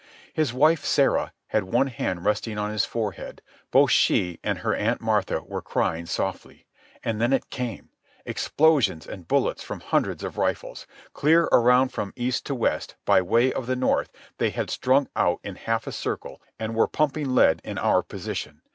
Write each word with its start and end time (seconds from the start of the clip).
His 0.33 0.51
wife, 0.51 0.83
Sarah, 0.83 1.31
had 1.49 1.65
one 1.65 1.85
hand 1.85 2.25
resting 2.25 2.57
on 2.57 2.71
his 2.71 2.85
forehead. 2.85 3.39
Both 3.69 3.91
she 3.91 4.39
and 4.43 4.57
her 4.57 4.73
Aunt 4.73 4.99
Martha 4.99 5.41
were 5.43 5.61
crying 5.61 6.07
softly. 6.07 6.65
And 7.03 7.21
then 7.21 7.31
it 7.31 7.51
came—explosions 7.51 9.05
and 9.05 9.27
bullets 9.27 9.61
from 9.61 9.79
hundreds 9.79 10.23
of 10.23 10.39
rifles. 10.39 10.87
Clear 11.13 11.43
around 11.51 11.89
from 11.89 12.13
east 12.15 12.47
to 12.47 12.55
west, 12.55 12.95
by 13.05 13.21
way 13.21 13.53
of 13.53 13.67
the 13.67 13.75
north, 13.75 14.11
they 14.39 14.49
had 14.49 14.71
strung 14.71 15.07
out 15.15 15.39
in 15.43 15.53
half 15.53 15.85
a 15.85 15.91
circle 15.91 16.41
and 16.57 16.73
were 16.73 16.87
pumping 16.87 17.35
lead 17.35 17.61
in 17.63 17.77
our 17.77 18.01
position. 18.01 18.63